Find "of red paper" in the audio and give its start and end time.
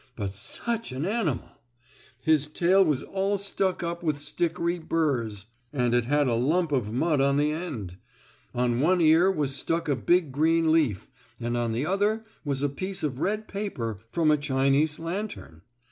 13.03-13.99